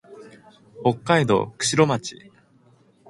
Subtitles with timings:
[0.83, 2.31] 北海道釧路町